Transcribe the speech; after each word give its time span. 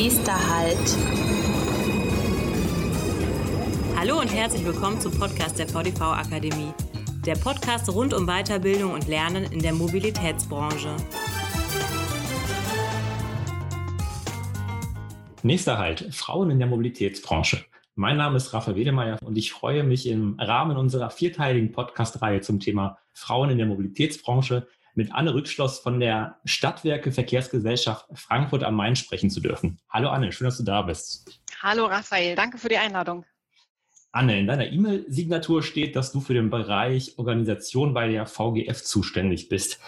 Nächster 0.00 0.32
Halt. 0.32 0.96
Hallo 3.96 4.20
und 4.20 4.32
herzlich 4.32 4.64
willkommen 4.64 5.00
zum 5.00 5.10
Podcast 5.18 5.58
der 5.58 5.66
VDV 5.66 6.00
Akademie. 6.02 6.72
Der 7.26 7.34
Podcast 7.34 7.92
rund 7.92 8.14
um 8.14 8.24
Weiterbildung 8.24 8.92
und 8.92 9.08
Lernen 9.08 9.50
in 9.50 9.58
der 9.58 9.72
Mobilitätsbranche. 9.72 10.94
Nächster 15.42 15.78
Halt, 15.78 16.14
Frauen 16.14 16.52
in 16.52 16.60
der 16.60 16.68
Mobilitätsbranche. 16.68 17.64
Mein 17.96 18.18
Name 18.18 18.36
ist 18.36 18.54
Rafa 18.54 18.76
Wedemeyer 18.76 19.18
und 19.24 19.36
ich 19.36 19.50
freue 19.50 19.82
mich 19.82 20.06
im 20.06 20.38
Rahmen 20.38 20.76
unserer 20.76 21.10
vierteiligen 21.10 21.72
Podcast-Reihe 21.72 22.40
zum 22.40 22.60
Thema 22.60 22.98
Frauen 23.14 23.50
in 23.50 23.58
der 23.58 23.66
Mobilitätsbranche 23.66 24.68
mit 24.98 25.14
Anne 25.14 25.32
Rückschloss 25.32 25.78
von 25.78 26.00
der 26.00 26.38
Stadtwerke 26.44 27.12
Verkehrsgesellschaft 27.12 28.06
Frankfurt 28.14 28.64
am 28.64 28.74
Main 28.74 28.96
sprechen 28.96 29.30
zu 29.30 29.40
dürfen. 29.40 29.78
Hallo 29.88 30.08
Anne, 30.08 30.32
schön, 30.32 30.46
dass 30.46 30.58
du 30.58 30.64
da 30.64 30.82
bist. 30.82 31.40
Hallo 31.62 31.86
Raphael, 31.86 32.34
danke 32.34 32.58
für 32.58 32.68
die 32.68 32.78
Einladung. 32.78 33.24
Anne, 34.10 34.40
in 34.40 34.48
deiner 34.48 34.66
E-Mail-Signatur 34.66 35.62
steht, 35.62 35.94
dass 35.94 36.10
du 36.10 36.20
für 36.20 36.34
den 36.34 36.50
Bereich 36.50 37.16
Organisation 37.16 37.94
bei 37.94 38.08
der 38.08 38.26
VGF 38.26 38.82
zuständig 38.82 39.48
bist. 39.48 39.78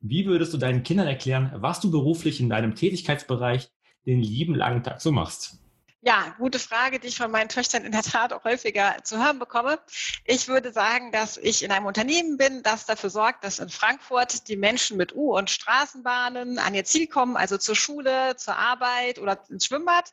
Wie 0.00 0.26
würdest 0.26 0.52
du 0.52 0.58
deinen 0.58 0.82
Kindern 0.82 1.06
erklären, 1.06 1.52
was 1.54 1.80
du 1.80 1.92
beruflich 1.92 2.40
in 2.40 2.48
deinem 2.48 2.74
Tätigkeitsbereich 2.74 3.70
den 4.04 4.20
lieben 4.20 4.56
langen 4.56 4.82
Tag 4.82 5.00
so 5.00 5.12
machst? 5.12 5.60
Ja, 6.06 6.36
gute 6.38 6.60
Frage, 6.60 7.00
die 7.00 7.08
ich 7.08 7.16
von 7.16 7.32
meinen 7.32 7.48
Töchtern 7.48 7.84
in 7.84 7.90
der 7.90 8.02
Tat 8.02 8.32
auch 8.32 8.44
häufiger 8.44 8.94
zu 9.02 9.18
hören 9.18 9.40
bekomme. 9.40 9.80
Ich 10.24 10.46
würde 10.46 10.70
sagen, 10.70 11.10
dass 11.10 11.36
ich 11.36 11.64
in 11.64 11.72
einem 11.72 11.86
Unternehmen 11.86 12.36
bin, 12.36 12.62
das 12.62 12.86
dafür 12.86 13.10
sorgt, 13.10 13.42
dass 13.42 13.58
in 13.58 13.70
Frankfurt 13.70 14.46
die 14.46 14.56
Menschen 14.56 14.98
mit 14.98 15.16
U- 15.16 15.36
und 15.36 15.50
Straßenbahnen 15.50 16.60
an 16.60 16.74
ihr 16.74 16.84
Ziel 16.84 17.08
kommen, 17.08 17.36
also 17.36 17.58
zur 17.58 17.74
Schule, 17.74 18.36
zur 18.36 18.56
Arbeit 18.56 19.18
oder 19.18 19.42
ins 19.50 19.66
Schwimmbad. 19.66 20.12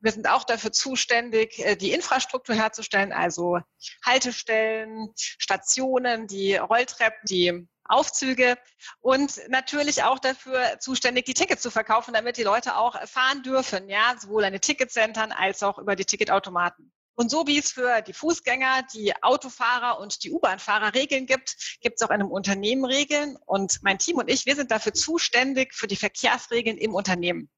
Wir 0.00 0.12
sind 0.12 0.28
auch 0.28 0.44
dafür 0.44 0.72
zuständig, 0.72 1.58
äh, 1.64 1.74
die 1.74 1.92
Infrastruktur 1.92 2.54
herzustellen, 2.54 3.14
also 3.14 3.60
Haltestellen, 4.04 5.08
Stationen, 5.16 6.26
die 6.26 6.56
Rolltreppen, 6.56 7.20
die 7.30 7.66
Aufzüge 7.90 8.56
und 9.00 9.40
natürlich 9.48 10.02
auch 10.02 10.18
dafür 10.18 10.78
zuständig, 10.78 11.24
die 11.26 11.34
Tickets 11.34 11.62
zu 11.62 11.70
verkaufen, 11.70 12.14
damit 12.14 12.36
die 12.36 12.42
Leute 12.42 12.76
auch 12.76 13.00
fahren 13.06 13.42
dürfen, 13.42 13.88
ja, 13.88 14.14
sowohl 14.18 14.44
an 14.44 14.52
den 14.52 14.60
Ticketzentren 14.60 15.32
als 15.32 15.62
auch 15.62 15.78
über 15.78 15.96
die 15.96 16.04
Ticketautomaten. 16.04 16.92
Und 17.20 17.30
so 17.30 17.46
wie 17.46 17.58
es 17.58 17.72
für 17.72 18.00
die 18.00 18.14
Fußgänger, 18.14 18.86
die 18.94 19.12
Autofahrer 19.22 20.00
und 20.00 20.24
die 20.24 20.32
U-Bahn-Fahrer 20.32 20.94
Regeln 20.94 21.26
gibt, 21.26 21.78
gibt 21.82 22.00
es 22.00 22.02
auch 22.02 22.08
in 22.08 22.22
einem 22.22 22.30
Unternehmen 22.30 22.86
Regeln. 22.86 23.36
Und 23.44 23.82
mein 23.82 23.98
Team 23.98 24.16
und 24.16 24.30
ich, 24.30 24.46
wir 24.46 24.56
sind 24.56 24.70
dafür 24.70 24.94
zuständig 24.94 25.74
für 25.74 25.86
die 25.86 25.96
Verkehrsregeln 25.96 26.78
im 26.78 26.94
Unternehmen. 26.94 27.50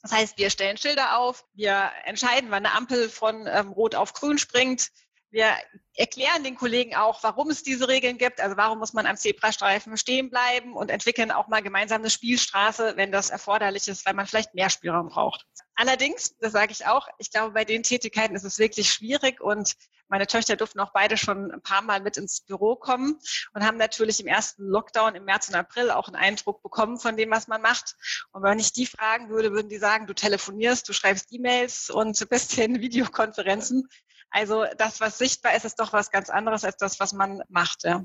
Das 0.00 0.12
heißt, 0.12 0.38
wir 0.38 0.48
stellen 0.48 0.78
Schilder 0.78 1.18
auf, 1.18 1.44
wir 1.52 1.90
entscheiden, 2.04 2.50
wann 2.50 2.64
eine 2.64 2.74
Ampel 2.74 3.10
von 3.10 3.46
ähm, 3.46 3.72
Rot 3.72 3.94
auf 3.94 4.14
Grün 4.14 4.38
springt, 4.38 4.88
wir 5.30 5.54
erklären 5.94 6.42
den 6.42 6.56
Kollegen 6.56 6.94
auch, 6.94 7.22
warum 7.22 7.50
es 7.50 7.62
diese 7.62 7.88
Regeln 7.88 8.18
gibt, 8.18 8.40
also 8.40 8.56
warum 8.56 8.78
muss 8.78 8.92
man 8.92 9.06
am 9.06 9.16
Zebrastreifen 9.16 9.96
stehen 9.96 10.30
bleiben 10.30 10.74
und 10.74 10.90
entwickeln 10.90 11.30
auch 11.30 11.48
mal 11.48 11.62
gemeinsam 11.62 12.00
eine 12.00 12.10
Spielstraße, 12.10 12.94
wenn 12.96 13.12
das 13.12 13.30
erforderlich 13.30 13.86
ist, 13.88 14.06
weil 14.06 14.14
man 14.14 14.26
vielleicht 14.26 14.54
mehr 14.54 14.70
Spielraum 14.70 15.08
braucht. 15.08 15.46
Allerdings, 15.74 16.36
das 16.38 16.52
sage 16.52 16.72
ich 16.72 16.86
auch, 16.86 17.08
ich 17.18 17.30
glaube, 17.30 17.52
bei 17.52 17.64
den 17.64 17.82
Tätigkeiten 17.82 18.34
ist 18.34 18.44
es 18.44 18.58
wirklich 18.58 18.92
schwierig 18.92 19.40
und 19.40 19.76
meine 20.08 20.26
Töchter 20.26 20.56
durften 20.56 20.80
auch 20.80 20.92
beide 20.92 21.16
schon 21.16 21.52
ein 21.52 21.62
paar 21.62 21.82
Mal 21.82 22.00
mit 22.00 22.16
ins 22.16 22.40
Büro 22.40 22.74
kommen 22.74 23.18
und 23.54 23.64
haben 23.64 23.78
natürlich 23.78 24.20
im 24.20 24.26
ersten 24.26 24.64
Lockdown 24.64 25.14
im 25.14 25.24
März 25.24 25.48
und 25.48 25.54
April 25.54 25.90
auch 25.92 26.08
einen 26.08 26.16
Eindruck 26.16 26.62
bekommen 26.62 26.98
von 26.98 27.16
dem, 27.16 27.30
was 27.30 27.46
man 27.46 27.62
macht. 27.62 27.94
Und 28.32 28.42
wenn 28.42 28.58
ich 28.58 28.72
die 28.72 28.86
fragen 28.86 29.30
würde, 29.30 29.52
würden 29.52 29.68
die 29.68 29.78
sagen, 29.78 30.08
du 30.08 30.14
telefonierst, 30.14 30.88
du 30.88 30.92
schreibst 30.92 31.32
E-Mails 31.32 31.90
und 31.90 32.28
bist 32.28 32.58
in 32.58 32.80
Videokonferenzen. 32.80 33.88
Also 34.30 34.64
das, 34.78 35.00
was 35.00 35.18
sichtbar 35.18 35.56
ist, 35.56 35.64
ist 35.64 35.80
doch 35.80 35.92
was 35.92 36.10
ganz 36.10 36.30
anderes 36.30 36.64
als 36.64 36.76
das, 36.76 37.00
was 37.00 37.12
man 37.12 37.42
macht. 37.48 37.82
Ja. 37.84 38.04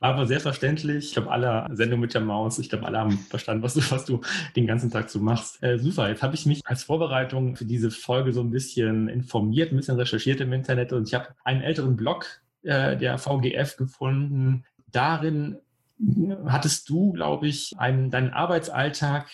Aber 0.00 0.26
sehr 0.26 0.40
verständlich. 0.40 1.08
Ich 1.08 1.12
glaube, 1.12 1.30
alle 1.30 1.66
Sendung 1.72 2.00
mit 2.00 2.14
der 2.14 2.22
Maus. 2.22 2.58
Ich 2.58 2.70
glaube, 2.70 2.86
alle 2.86 2.98
haben 2.98 3.18
verstanden, 3.18 3.62
was 3.62 3.74
du, 3.74 3.80
was 3.90 4.06
du 4.06 4.20
den 4.56 4.66
ganzen 4.66 4.90
Tag 4.90 5.10
so 5.10 5.20
machst. 5.20 5.62
Äh, 5.62 5.78
super. 5.78 6.08
Jetzt 6.08 6.22
habe 6.22 6.34
ich 6.34 6.46
mich 6.46 6.62
als 6.64 6.84
Vorbereitung 6.84 7.56
für 7.56 7.66
diese 7.66 7.90
Folge 7.90 8.32
so 8.32 8.40
ein 8.40 8.50
bisschen 8.50 9.08
informiert, 9.08 9.72
ein 9.72 9.76
bisschen 9.76 9.98
recherchiert 9.98 10.40
im 10.40 10.52
Internet 10.52 10.92
und 10.92 11.08
ich 11.08 11.14
habe 11.14 11.28
einen 11.44 11.62
älteren 11.62 11.96
Blog 11.96 12.40
äh, 12.62 12.96
der 12.96 13.18
VGF 13.18 13.76
gefunden. 13.76 14.64
Darin 14.90 15.58
hattest 16.46 16.88
du, 16.88 17.12
glaube 17.12 17.48
ich, 17.48 17.74
einen, 17.78 18.10
deinen 18.10 18.30
Arbeitsalltag 18.30 19.28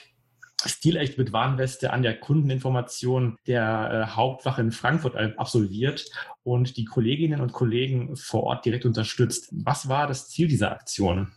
stilecht 0.69 1.19
mit 1.19 1.33
Warnweste 1.33 1.93
an 1.93 2.03
der 2.03 2.19
Kundeninformation 2.19 3.39
der 3.47 4.09
äh, 4.11 4.17
Hauptwache 4.17 4.61
in 4.61 4.73
Frankfurt 4.73 5.17
absolviert 5.39 6.11
und 6.43 6.77
die 6.77 6.85
Kolleginnen 6.85 7.41
und 7.41 7.53
Kollegen 7.53 8.17
vor 8.17 8.45
Ort 8.45 8.65
direkt 8.65 8.85
unterstützt. 8.85 9.49
Was 9.53 9.89
war 9.89 10.07
das 10.07 10.29
Ziel 10.29 10.49
dieser 10.49 10.73
Aktion? 10.73 11.33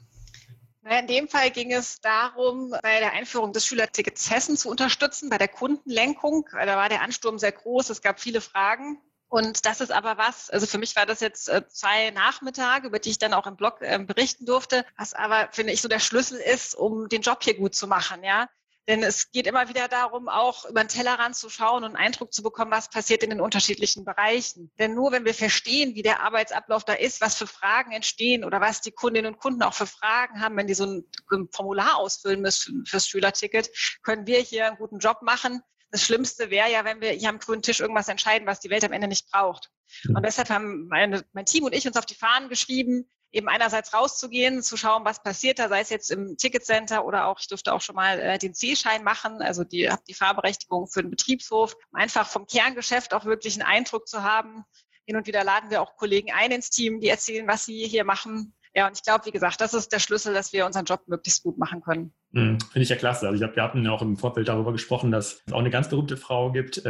In 0.87 1.07
dem 1.07 1.27
Fall 1.27 1.49
ging 1.49 1.71
es 1.71 1.99
darum, 1.99 2.75
bei 2.83 2.99
der 2.99 3.13
Einführung 3.13 3.53
des 3.53 3.65
Schülertickets 3.65 4.29
Hessen 4.29 4.55
zu 4.55 4.69
unterstützen, 4.69 5.29
bei 5.29 5.39
der 5.39 5.47
Kundenlenkung. 5.47 6.47
Da 6.51 6.77
war 6.77 6.89
der 6.89 7.01
Ansturm 7.01 7.39
sehr 7.39 7.53
groß, 7.53 7.89
es 7.89 8.03
gab 8.03 8.19
viele 8.19 8.39
Fragen. 8.39 8.99
Und 9.27 9.65
das 9.65 9.81
ist 9.81 9.91
aber 9.91 10.19
was, 10.19 10.51
also 10.51 10.67
für 10.67 10.77
mich 10.77 10.95
war 10.95 11.07
das 11.07 11.19
jetzt 11.19 11.49
äh, 11.49 11.67
zwei 11.67 12.11
Nachmittage, 12.11 12.87
über 12.87 12.99
die 12.99 13.09
ich 13.09 13.17
dann 13.17 13.33
auch 13.33 13.47
im 13.47 13.55
Blog 13.55 13.81
äh, 13.81 13.97
berichten 13.97 14.45
durfte, 14.45 14.85
was 14.97 15.15
aber, 15.15 15.49
finde 15.51 15.73
ich, 15.73 15.81
so 15.81 15.87
der 15.87 15.99
Schlüssel 15.99 16.39
ist, 16.39 16.75
um 16.75 17.09
den 17.09 17.21
Job 17.21 17.43
hier 17.43 17.57
gut 17.57 17.73
zu 17.73 17.87
machen, 17.87 18.23
ja. 18.23 18.47
Denn 18.87 19.01
es 19.01 19.31
geht 19.31 19.47
immer 19.47 19.67
wieder 19.67 19.87
darum, 19.87 20.29
auch 20.29 20.65
über 20.65 20.83
den 20.83 20.89
Tellerrand 20.89 21.35
zu 21.35 21.49
schauen 21.49 21.83
und 21.83 21.95
einen 21.95 22.05
Eindruck 22.05 22.31
zu 22.31 22.43
bekommen, 22.43 22.69
was 22.69 22.89
passiert 22.89 23.23
in 23.23 23.31
den 23.31 23.41
unterschiedlichen 23.41 24.05
Bereichen. 24.05 24.71
Denn 24.77 24.93
nur 24.93 25.11
wenn 25.11 25.25
wir 25.25 25.33
verstehen, 25.33 25.95
wie 25.95 26.03
der 26.03 26.21
Arbeitsablauf 26.21 26.83
da 26.83 26.93
ist, 26.93 27.19
was 27.19 27.35
für 27.35 27.47
Fragen 27.47 27.91
entstehen 27.91 28.43
oder 28.43 28.61
was 28.61 28.81
die 28.81 28.91
Kundinnen 28.91 29.33
und 29.33 29.39
Kunden 29.39 29.63
auch 29.63 29.73
für 29.73 29.87
Fragen 29.87 30.39
haben, 30.39 30.55
wenn 30.57 30.67
die 30.67 30.75
so 30.75 30.85
ein 30.85 31.49
Formular 31.51 31.97
ausfüllen 31.97 32.41
müssen 32.41 32.85
fürs 32.85 33.07
Schülerticket, 33.07 33.69
können 34.03 34.27
wir 34.27 34.39
hier 34.39 34.67
einen 34.67 34.77
guten 34.77 34.99
Job 34.99 35.23
machen. 35.23 35.61
Das 35.89 36.03
Schlimmste 36.03 36.51
wäre 36.51 36.71
ja, 36.71 36.85
wenn 36.85 37.01
wir 37.01 37.11
hier 37.11 37.29
am 37.29 37.39
grünen 37.39 37.61
Tisch 37.61 37.79
irgendwas 37.79 38.07
entscheiden, 38.07 38.47
was 38.47 38.59
die 38.59 38.69
Welt 38.69 38.83
am 38.83 38.91
Ende 38.91 39.07
nicht 39.07 39.31
braucht. 39.31 39.71
Und 40.09 40.23
deshalb 40.23 40.49
haben 40.49 40.87
meine, 40.87 41.25
mein 41.33 41.45
Team 41.45 41.63
und 41.63 41.73
ich 41.73 41.87
uns 41.87 41.97
auf 41.97 42.05
die 42.05 42.15
Fahnen 42.15 42.49
geschrieben, 42.49 43.09
eben 43.35 43.49
einerseits 43.49 43.93
rauszugehen, 43.93 44.63
zu 44.63 44.77
schauen, 44.77 45.03
was 45.03 45.21
passiert 45.21 45.59
da, 45.59 45.67
sei 45.67 45.81
es 45.81 45.89
jetzt 45.89 46.09
im 46.09 46.37
Ticketcenter 46.37 47.05
oder 47.05 47.27
auch, 47.27 47.39
ich 47.39 47.47
durfte 47.47 47.73
auch 47.73 47.81
schon 47.81 47.95
mal 47.95 48.17
äh, 48.19 48.37
den 48.37 48.53
C-Schein 48.53 49.03
machen, 49.03 49.41
also 49.41 49.65
die 49.65 49.89
habe 49.89 50.01
die 50.07 50.13
Fahrberechtigung 50.13 50.87
für 50.87 51.01
den 51.01 51.11
Betriebshof, 51.11 51.75
um 51.91 51.99
einfach 51.99 52.27
vom 52.27 52.47
Kerngeschäft 52.47 53.13
auch 53.13 53.25
wirklich 53.25 53.55
einen 53.55 53.69
Eindruck 53.69 54.07
zu 54.07 54.23
haben. 54.23 54.63
Hin 55.05 55.17
und 55.17 55.27
wieder 55.27 55.43
laden 55.43 55.69
wir 55.69 55.81
auch 55.81 55.97
Kollegen 55.97 56.31
ein 56.31 56.51
ins 56.51 56.69
Team, 56.69 57.01
die 57.01 57.09
erzählen, 57.09 57.47
was 57.47 57.65
sie 57.65 57.85
hier 57.85 58.05
machen. 58.05 58.55
Ja, 58.73 58.87
und 58.87 58.97
ich 58.97 59.03
glaube, 59.03 59.25
wie 59.25 59.31
gesagt, 59.31 59.59
das 59.59 59.73
ist 59.73 59.91
der 59.91 59.99
Schlüssel, 59.99 60.33
dass 60.33 60.53
wir 60.53 60.65
unseren 60.65 60.85
Job 60.85 61.03
möglichst 61.07 61.43
gut 61.43 61.57
machen 61.57 61.81
können. 61.81 62.13
Mhm, 62.35 62.59
Finde 62.59 62.83
ich 62.83 62.89
ja 62.89 62.97
klasse. 62.97 63.27
Also 63.27 63.35
ich 63.35 63.39
glaube, 63.39 63.55
wir 63.55 63.63
hatten 63.63 63.85
ja 63.85 63.91
auch 63.91 64.01
im 64.01 64.17
Vorfeld 64.17 64.49
darüber 64.49 64.73
gesprochen, 64.73 65.09
dass 65.09 65.41
es 65.45 65.53
auch 65.53 65.59
eine 65.59 65.69
ganz 65.69 65.87
berühmte 65.87 66.17
Frau 66.17 66.51
gibt 66.51 66.85
äh, 66.85 66.89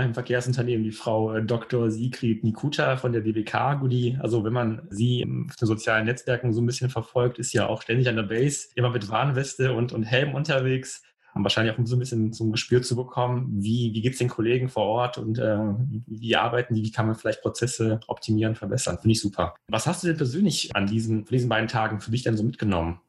äh 0.00 0.04
im 0.04 0.14
Verkehrsunternehmen, 0.14 0.84
die 0.84 0.90
Frau 0.90 1.34
äh, 1.34 1.44
Dr. 1.44 1.90
Sigrid 1.90 2.42
Nikuta 2.42 2.96
von 2.96 3.12
der 3.12 3.20
BBK 3.20 3.74
Gudi. 3.74 4.16
Also 4.20 4.42
wenn 4.42 4.54
man 4.54 4.88
sie 4.88 5.20
den 5.20 5.52
sozialen 5.60 6.06
Netzwerken 6.06 6.54
so 6.54 6.62
ein 6.62 6.66
bisschen 6.66 6.88
verfolgt, 6.88 7.38
ist 7.38 7.52
ja 7.52 7.66
auch 7.66 7.82
ständig 7.82 8.08
an 8.08 8.16
der 8.16 8.22
Base, 8.22 8.68
immer 8.74 8.88
mit 8.88 9.10
Warnweste 9.10 9.74
und, 9.74 9.92
und 9.92 10.04
Helm 10.04 10.34
unterwegs 10.34 11.02
um 11.34 11.44
wahrscheinlich 11.44 11.74
auch 11.74 11.86
so 11.86 11.96
ein 11.96 11.98
bisschen 11.98 12.32
zum 12.32 12.50
Gespür 12.50 12.80
zu 12.80 12.96
bekommen, 12.96 13.48
wie, 13.58 13.92
wie 13.92 14.00
geht 14.00 14.14
es 14.14 14.18
den 14.18 14.28
Kollegen 14.28 14.70
vor 14.70 14.84
Ort 14.84 15.18
und 15.18 15.38
äh, 15.38 15.58
wie 16.06 16.34
arbeiten 16.34 16.74
die, 16.74 16.82
wie 16.82 16.90
kann 16.90 17.04
man 17.06 17.14
vielleicht 17.14 17.42
Prozesse 17.42 18.00
optimieren, 18.06 18.54
verbessern. 18.54 18.96
Finde 18.98 19.12
ich 19.12 19.20
super. 19.20 19.54
Was 19.68 19.86
hast 19.86 20.02
du 20.02 20.06
denn 20.06 20.16
persönlich 20.16 20.74
an 20.74 20.86
diesen, 20.86 21.26
von 21.26 21.34
diesen 21.34 21.50
beiden 21.50 21.68
Tagen 21.68 22.00
für 22.00 22.10
dich 22.10 22.22
denn 22.22 22.38
so 22.38 22.42
mitgenommen? 22.42 23.00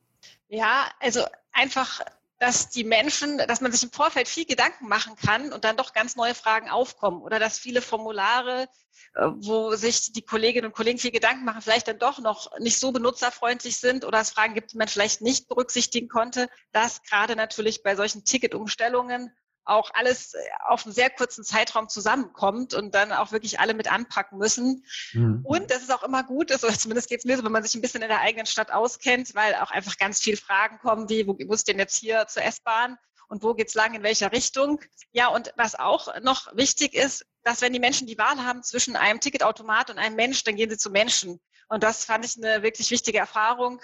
Ja, 0.50 0.90
also 1.00 1.26
einfach 1.52 2.02
dass 2.40 2.70
die 2.70 2.84
Menschen, 2.84 3.40
dass 3.40 3.62
man 3.62 3.72
sich 3.72 3.84
im 3.84 3.92
Vorfeld 3.92 4.28
viel 4.28 4.46
Gedanken 4.46 4.88
machen 4.88 5.16
kann 5.16 5.52
und 5.52 5.64
dann 5.64 5.78
doch 5.78 5.94
ganz 5.94 6.16
neue 6.16 6.36
Fragen 6.36 6.70
aufkommen 6.70 7.22
oder 7.22 7.40
dass 7.40 7.58
viele 7.58 7.82
Formulare, 7.82 8.70
äh, 9.16 9.28
wo 9.38 9.76
sich 9.76 10.14
die 10.14 10.22
Kolleginnen 10.22 10.68
und 10.68 10.74
Kollegen 10.76 11.00
viel 11.00 11.12
Gedanken 11.12 11.46
machen, 11.46 11.62
vielleicht 11.62 11.88
dann 11.88 12.00
doch 12.00 12.20
noch 12.20 12.58
nicht 12.60 12.80
so 12.80 12.92
benutzerfreundlich 12.92 13.78
sind 13.78 14.06
oder 14.06 14.20
es 14.20 14.30
Fragen 14.30 14.54
gibt, 14.54 14.72
die 14.72 14.78
man 14.78 14.88
vielleicht 14.88 15.22
nicht 15.22 15.48
berücksichtigen 15.48 16.10
konnte, 16.10 16.48
dass 16.72 17.02
gerade 17.04 17.36
natürlich 17.36 17.82
bei 17.82 17.96
solchen 17.96 18.24
Ticketumstellungen 18.24 19.36
auch 19.68 19.92
alles 19.94 20.34
äh, 20.34 20.38
auf 20.68 20.86
einen 20.86 20.94
sehr 20.94 21.10
kurzen 21.10 21.44
Zeitraum 21.44 21.90
zusammenkommt 21.90 22.74
und 22.74 22.96
dann 22.96 23.12
auch 23.12 23.32
wirklich 23.32 23.60
alle 23.60 23.74
mit 23.74 23.92
anpacken 23.92 24.38
müssen. 24.38 24.84
Mhm. 25.14 25.42
Und 25.44 25.72
das 25.72 25.82
ist 25.82 25.94
auch 25.94 26.04
immer 26.04 26.24
gut, 26.24 26.52
ist, 26.52 26.64
oder 26.66 26.74
zumindest 26.74 27.10
geht 27.10 27.20
es 27.20 27.26
mir 27.26 27.38
so, 27.38 27.44
wenn 27.44 27.52
man 27.52 27.64
sich 27.64 27.76
ein 27.76 27.82
bisschen 27.82 28.02
in 28.02 28.10
der 28.10 28.22
eigenen 28.22 28.46
Stadt 28.46 28.72
auskennt, 28.72 29.36
weil 29.36 29.56
auch 29.56 29.72
einfach 29.72 29.98
ganz 29.98 30.20
viele 30.20 30.38
Fragen 30.38 30.80
kommen, 30.80 31.10
wie, 31.10 31.28
wo 31.28 31.36
muss 31.46 31.64
denn 31.64 31.80
jetzt 31.80 31.98
hier 31.98 32.28
zur 32.28 32.44
S-Bahn? 32.44 32.98
Und 33.30 33.44
wo 33.44 33.54
geht's 33.54 33.74
lang, 33.74 33.94
in 33.94 34.04
welcher 34.04 34.32
Richtung? 34.32 34.80
Ja, 35.12 35.28
und 35.28 35.52
was 35.58 35.76
auch 35.76 36.08
noch 36.22 36.56
wichtig 36.56 36.94
ist, 36.94 37.26
dass 37.44 37.62
wenn 37.62 37.74
die 37.74 37.80
Menschen 37.80 38.08
die 38.08 38.18
Wahl 38.18 38.46
haben 38.46 38.64
zwischen 38.64 38.96
einem 38.96 39.20
Ticketautomat 39.20 39.90
und 39.90 39.98
einem 39.98 40.16
Mensch, 40.16 40.46
dann 40.46 40.56
gehen 40.56 40.70
sie 40.70 40.78
zu 40.78 40.90
Menschen. 40.90 41.40
Und 41.68 41.84
das 41.84 42.06
fand 42.06 42.24
ich 42.24 42.38
eine 42.38 42.64
wirklich 42.64 42.90
wichtige 42.90 43.18
Erfahrung, 43.18 43.82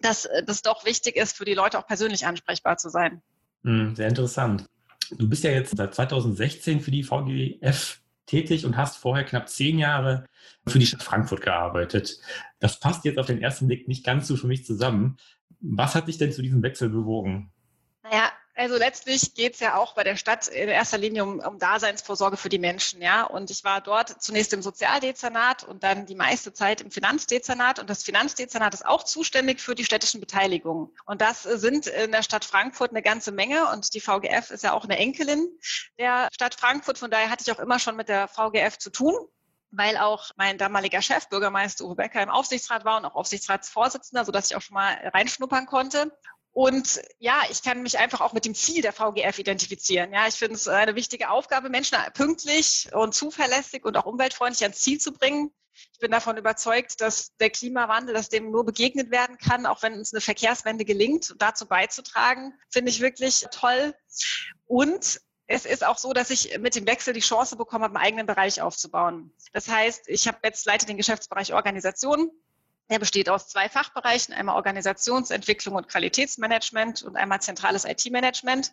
dass 0.00 0.28
das 0.46 0.62
doch 0.62 0.84
wichtig 0.84 1.16
ist, 1.16 1.36
für 1.36 1.44
die 1.44 1.54
Leute 1.54 1.78
auch 1.78 1.86
persönlich 1.86 2.26
ansprechbar 2.26 2.78
zu 2.78 2.88
sein. 2.88 3.22
Mhm, 3.62 3.96
sehr 3.96 4.08
interessant. 4.08 4.64
Du 5.10 5.28
bist 5.28 5.44
ja 5.44 5.50
jetzt 5.50 5.76
seit 5.76 5.94
2016 5.94 6.80
für 6.80 6.90
die 6.90 7.02
VGF 7.02 8.00
tätig 8.26 8.66
und 8.66 8.76
hast 8.76 8.98
vorher 8.98 9.24
knapp 9.24 9.48
zehn 9.48 9.78
Jahre 9.78 10.26
für 10.66 10.78
die 10.78 10.86
Stadt 10.86 11.02
Frankfurt 11.02 11.40
gearbeitet. 11.40 12.18
Das 12.60 12.78
passt 12.78 13.04
jetzt 13.04 13.18
auf 13.18 13.26
den 13.26 13.40
ersten 13.40 13.66
Blick 13.66 13.88
nicht 13.88 14.04
ganz 14.04 14.28
so 14.28 14.36
für 14.36 14.46
mich 14.46 14.64
zusammen. 14.64 15.16
Was 15.60 15.94
hat 15.94 16.08
dich 16.08 16.18
denn 16.18 16.32
zu 16.32 16.42
diesem 16.42 16.62
Wechsel 16.62 16.90
bewogen? 16.90 17.50
Naja, 18.02 18.30
also 18.58 18.76
letztlich 18.76 19.34
geht 19.34 19.54
es 19.54 19.60
ja 19.60 19.76
auch 19.76 19.94
bei 19.94 20.02
der 20.02 20.16
Stadt 20.16 20.48
in 20.48 20.68
erster 20.68 20.98
Linie 20.98 21.22
um, 21.22 21.38
um 21.38 21.60
Daseinsvorsorge 21.60 22.36
für 22.36 22.48
die 22.48 22.58
Menschen, 22.58 23.00
ja. 23.00 23.22
Und 23.22 23.50
ich 23.50 23.62
war 23.62 23.80
dort 23.80 24.20
zunächst 24.20 24.52
im 24.52 24.62
Sozialdezernat 24.62 25.62
und 25.62 25.84
dann 25.84 26.06
die 26.06 26.16
meiste 26.16 26.52
Zeit 26.52 26.80
im 26.80 26.90
Finanzdezernat. 26.90 27.78
Und 27.78 27.88
das 27.88 28.02
Finanzdezernat 28.02 28.74
ist 28.74 28.84
auch 28.84 29.04
zuständig 29.04 29.60
für 29.60 29.76
die 29.76 29.84
städtischen 29.84 30.20
Beteiligungen. 30.20 30.90
Und 31.06 31.20
das 31.20 31.44
sind 31.44 31.86
in 31.86 32.10
der 32.10 32.24
Stadt 32.24 32.44
Frankfurt 32.44 32.90
eine 32.90 33.02
ganze 33.02 33.30
Menge. 33.30 33.70
Und 33.72 33.94
die 33.94 34.00
VGF 34.00 34.50
ist 34.50 34.64
ja 34.64 34.72
auch 34.72 34.84
eine 34.84 34.98
Enkelin 34.98 35.48
der 35.96 36.28
Stadt 36.32 36.56
Frankfurt. 36.56 36.98
Von 36.98 37.12
daher 37.12 37.30
hatte 37.30 37.44
ich 37.46 37.52
auch 37.52 37.60
immer 37.60 37.78
schon 37.78 37.94
mit 37.94 38.08
der 38.08 38.26
VGF 38.26 38.76
zu 38.78 38.90
tun 38.90 39.14
weil 39.70 39.98
auch 39.98 40.30
mein 40.36 40.56
damaliger 40.56 41.02
Chef, 41.02 41.28
Bürgermeister 41.28 41.84
Uwe 41.84 41.96
Becker, 41.96 42.22
im 42.22 42.30
Aufsichtsrat 42.30 42.86
war 42.86 42.96
und 42.96 43.04
auch 43.04 43.14
Aufsichtsratsvorsitzender, 43.14 44.24
sodass 44.24 44.50
ich 44.50 44.56
auch 44.56 44.62
schon 44.62 44.72
mal 44.72 44.94
reinschnuppern 45.12 45.66
konnte. 45.66 46.10
Und 46.52 47.00
ja, 47.18 47.42
ich 47.50 47.62
kann 47.62 47.82
mich 47.82 47.98
einfach 47.98 48.20
auch 48.20 48.32
mit 48.32 48.44
dem 48.44 48.54
Ziel 48.54 48.82
der 48.82 48.92
VGF 48.92 49.38
identifizieren. 49.38 50.12
Ja, 50.12 50.26
ich 50.26 50.34
finde 50.34 50.54
es 50.54 50.66
eine 50.66 50.94
wichtige 50.94 51.30
Aufgabe, 51.30 51.68
Menschen 51.68 51.98
pünktlich 52.14 52.88
und 52.92 53.14
zuverlässig 53.14 53.84
und 53.84 53.96
auch 53.96 54.06
umweltfreundlich 54.06 54.62
ans 54.62 54.80
Ziel 54.80 54.98
zu 54.98 55.12
bringen. 55.12 55.52
Ich 55.92 56.00
bin 56.00 56.10
davon 56.10 56.36
überzeugt, 56.36 57.00
dass 57.00 57.36
der 57.36 57.50
Klimawandel, 57.50 58.14
dass 58.14 58.28
dem 58.28 58.50
nur 58.50 58.64
begegnet 58.64 59.10
werden 59.10 59.38
kann, 59.38 59.66
auch 59.66 59.82
wenn 59.82 59.94
uns 59.94 60.12
eine 60.12 60.20
Verkehrswende 60.20 60.84
gelingt, 60.84 61.34
dazu 61.38 61.66
beizutragen, 61.66 62.52
finde 62.70 62.90
ich 62.90 63.00
wirklich 63.00 63.46
toll. 63.52 63.94
Und 64.66 65.20
es 65.46 65.64
ist 65.64 65.84
auch 65.84 65.98
so, 65.98 66.12
dass 66.12 66.30
ich 66.30 66.58
mit 66.58 66.74
dem 66.74 66.86
Wechsel 66.86 67.14
die 67.14 67.20
Chance 67.20 67.56
bekommen 67.56 67.84
habe, 67.84 67.96
einen 67.96 68.04
eigenen 68.04 68.26
Bereich 68.26 68.60
aufzubauen. 68.60 69.32
Das 69.52 69.68
heißt, 69.68 70.08
ich 70.08 70.28
habe 70.28 70.38
jetzt 70.42 70.66
leite 70.66 70.86
den 70.86 70.96
Geschäftsbereich 70.96 71.54
Organisation 71.54 72.30
er 72.88 72.98
besteht 72.98 73.28
aus 73.28 73.48
zwei 73.48 73.68
Fachbereichen, 73.68 74.34
einmal 74.34 74.56
Organisationsentwicklung 74.56 75.74
und 75.76 75.88
Qualitätsmanagement 75.88 77.02
und 77.02 77.16
einmal 77.16 77.40
zentrales 77.40 77.84
IT-Management. 77.84 78.72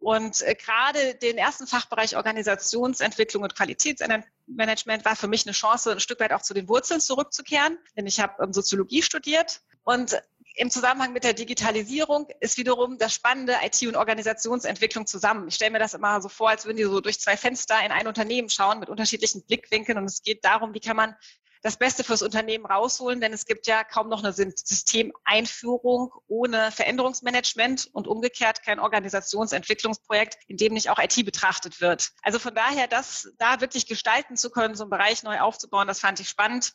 Und 0.00 0.42
äh, 0.42 0.54
gerade 0.54 1.14
den 1.16 1.38
ersten 1.38 1.66
Fachbereich 1.66 2.16
Organisationsentwicklung 2.16 3.42
und 3.42 3.56
Qualitätsmanagement 3.56 5.04
war 5.04 5.16
für 5.16 5.26
mich 5.26 5.44
eine 5.46 5.54
Chance, 5.54 5.92
ein 5.92 6.00
Stück 6.00 6.20
weit 6.20 6.32
auch 6.32 6.42
zu 6.42 6.54
den 6.54 6.68
Wurzeln 6.68 7.00
zurückzukehren, 7.00 7.78
denn 7.96 8.06
ich 8.06 8.20
habe 8.20 8.40
ähm, 8.44 8.52
Soziologie 8.52 9.02
studiert 9.02 9.60
und 9.82 10.22
im 10.54 10.70
Zusammenhang 10.70 11.12
mit 11.12 11.24
der 11.24 11.34
Digitalisierung 11.34 12.28
ist 12.40 12.58
wiederum 12.58 12.98
das 12.98 13.14
spannende 13.14 13.56
IT- 13.62 13.86
und 13.86 13.96
Organisationsentwicklung 13.96 15.06
zusammen. 15.06 15.48
Ich 15.48 15.54
stelle 15.54 15.70
mir 15.70 15.78
das 15.78 15.94
immer 15.94 16.20
so 16.20 16.28
vor, 16.28 16.50
als 16.50 16.64
würden 16.64 16.76
die 16.76 16.84
so 16.84 17.00
durch 17.00 17.20
zwei 17.20 17.36
Fenster 17.36 17.76
in 17.84 17.92
ein 17.92 18.06
Unternehmen 18.06 18.50
schauen 18.50 18.80
mit 18.80 18.88
unterschiedlichen 18.88 19.44
Blickwinkeln 19.46 19.98
und 19.98 20.04
es 20.04 20.22
geht 20.22 20.44
darum, 20.44 20.74
wie 20.74 20.80
kann 20.80 20.96
man 20.96 21.14
das 21.62 21.76
Beste 21.76 22.04
fürs 22.04 22.22
Unternehmen 22.22 22.66
rausholen, 22.66 23.20
denn 23.20 23.32
es 23.32 23.46
gibt 23.46 23.66
ja 23.66 23.84
kaum 23.84 24.08
noch 24.08 24.22
eine 24.22 24.32
Systemeinführung 24.32 26.12
ohne 26.26 26.70
Veränderungsmanagement 26.72 27.88
und 27.92 28.06
umgekehrt 28.06 28.62
kein 28.62 28.80
Organisationsentwicklungsprojekt, 28.80 30.38
in 30.46 30.56
dem 30.56 30.74
nicht 30.74 30.90
auch 30.90 30.98
IT 30.98 31.24
betrachtet 31.24 31.80
wird. 31.80 32.12
Also 32.22 32.38
von 32.38 32.54
daher, 32.54 32.86
das 32.86 33.32
da 33.38 33.60
wirklich 33.60 33.86
gestalten 33.86 34.36
zu 34.36 34.50
können, 34.50 34.74
so 34.74 34.84
einen 34.84 34.90
Bereich 34.90 35.22
neu 35.22 35.40
aufzubauen, 35.40 35.88
das 35.88 36.00
fand 36.00 36.20
ich 36.20 36.28
spannend. 36.28 36.74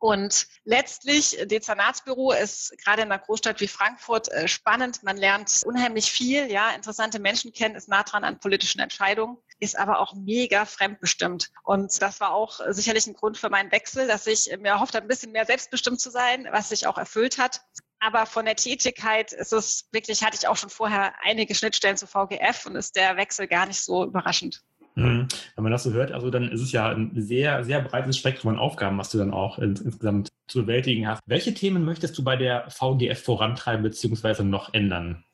Und 0.00 0.46
letztlich, 0.64 1.36
Dezernatsbüro 1.44 2.32
ist 2.32 2.72
gerade 2.84 3.02
in 3.02 3.10
einer 3.10 3.20
Großstadt 3.20 3.60
wie 3.60 3.66
Frankfurt 3.66 4.28
äh, 4.28 4.46
spannend. 4.46 5.02
Man 5.02 5.16
lernt 5.16 5.62
unheimlich 5.64 6.12
viel, 6.12 6.50
ja, 6.50 6.70
interessante 6.70 7.18
Menschen 7.18 7.52
kennen, 7.52 7.74
ist 7.74 7.88
nah 7.88 8.04
dran 8.04 8.22
an 8.22 8.38
politischen 8.38 8.80
Entscheidungen, 8.80 9.38
ist 9.58 9.76
aber 9.76 9.98
auch 9.98 10.14
mega 10.14 10.66
fremdbestimmt. 10.66 11.50
Und 11.64 12.00
das 12.00 12.20
war 12.20 12.32
auch 12.32 12.60
sicherlich 12.68 13.08
ein 13.08 13.14
Grund 13.14 13.38
für 13.38 13.50
meinen 13.50 13.72
Wechsel, 13.72 14.06
dass 14.06 14.28
ich 14.28 14.48
mir 14.58 14.68
erhofft 14.68 14.94
habe, 14.94 15.04
ein 15.04 15.08
bisschen 15.08 15.32
mehr 15.32 15.46
selbstbestimmt 15.46 16.00
zu 16.00 16.10
sein, 16.10 16.46
was 16.52 16.68
sich 16.68 16.86
auch 16.86 16.98
erfüllt 16.98 17.38
hat. 17.38 17.62
Aber 17.98 18.26
von 18.26 18.44
der 18.44 18.54
Tätigkeit 18.54 19.32
ist 19.32 19.52
es 19.52 19.88
wirklich, 19.90 20.22
hatte 20.22 20.36
ich 20.36 20.46
auch 20.46 20.56
schon 20.56 20.70
vorher 20.70 21.14
einige 21.22 21.56
Schnittstellen 21.56 21.96
zu 21.96 22.06
VGF 22.06 22.66
und 22.66 22.76
ist 22.76 22.94
der 22.94 23.16
Wechsel 23.16 23.48
gar 23.48 23.66
nicht 23.66 23.82
so 23.82 24.04
überraschend. 24.04 24.62
Mhm. 24.98 25.28
Wenn 25.54 25.62
man 25.62 25.72
das 25.72 25.84
so 25.84 25.92
hört, 25.92 26.12
also 26.12 26.30
dann 26.30 26.50
ist 26.50 26.60
es 26.60 26.72
ja 26.72 26.88
ein 26.88 27.12
sehr, 27.14 27.64
sehr 27.64 27.80
breites 27.80 28.16
Spektrum 28.16 28.52
an 28.52 28.58
Aufgaben, 28.58 28.98
was 28.98 29.10
du 29.10 29.18
dann 29.18 29.32
auch 29.32 29.58
ins, 29.58 29.80
insgesamt 29.80 30.28
zu 30.48 30.62
bewältigen 30.62 31.06
hast. 31.06 31.20
Welche 31.26 31.54
Themen 31.54 31.84
möchtest 31.84 32.16
du 32.18 32.24
bei 32.24 32.36
der 32.36 32.70
VGF 32.70 33.22
vorantreiben 33.22 33.82
bzw. 33.82 34.42
noch 34.42 34.74
ändern? 34.74 35.24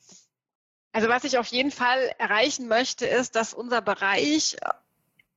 Also 0.93 1.09
was 1.09 1.25
ich 1.25 1.39
auf 1.39 1.47
jeden 1.49 1.71
Fall 1.71 1.99
erreichen 2.19 2.69
möchte, 2.69 3.07
ist, 3.07 3.35
dass 3.35 3.55
unser 3.55 3.83
Bereich 3.83 4.57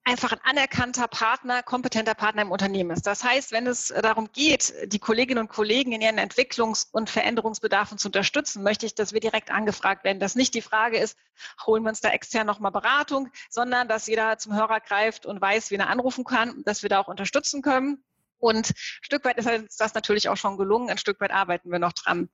einfach 0.08 0.32
ein 0.32 0.40
anerkannter 0.44 1.10
Partner, 1.10 1.62
kompetenter 1.64 2.16
Partner 2.16 2.44
im 2.44 2.52
Unternehmen 2.52 2.92
ist. 2.92 3.06
Das 3.06 3.26
heißt, 3.26 3.52
wenn 3.52 3.68
es 3.68 3.94
darum 4.02 4.32
geht, 4.32 4.74
die 4.86 5.00
Kolleginnen 5.00 5.42
und 5.42 5.50
Kollegen 5.50 5.92
in 5.92 6.02
ihren 6.02 6.18
Entwicklungs- 6.18 6.88
und 6.94 7.10
Veränderungsbedarfen 7.10 7.98
zu 7.98 8.08
unterstützen, 8.08 8.64
möchte 8.64 8.86
ich, 8.86 8.96
dass 8.96 9.12
wir 9.12 9.20
direkt 9.20 9.52
angefragt 9.52 10.06
werden, 10.06 10.22
dass 10.22 10.36
nicht 10.36 10.54
die 10.54 10.62
Frage 10.62 10.98
ist, 10.98 11.18
holen 11.66 11.84
wir 11.84 11.90
uns 11.90 12.00
da 12.00 12.10
extern 12.10 12.48
nochmal 12.48 12.72
Beratung, 12.72 13.30
sondern 13.50 13.90
dass 13.90 14.08
jeder 14.08 14.38
zum 14.38 14.56
Hörer 14.56 14.80
greift 14.80 15.26
und 15.26 15.42
weiß, 15.42 15.72
wie 15.72 15.76
er 15.76 15.90
anrufen 15.90 16.24
kann, 16.24 16.64
dass 16.64 16.84
wir 16.84 16.90
da 16.90 17.00
auch 17.00 17.10
unterstützen 17.10 17.62
können. 17.62 18.02
Und 18.40 18.70
ein 18.70 18.76
Stück 19.02 19.26
weit 19.26 19.38
ist 19.38 19.80
das 19.82 19.94
natürlich 19.94 20.30
auch 20.30 20.38
schon 20.38 20.58
gelungen, 20.58 20.90
ein 20.90 20.98
Stück 20.98 21.20
weit 21.20 21.32
arbeiten 21.32 21.70
wir 21.70 21.80
noch 21.80 21.94
dran. 21.94 22.30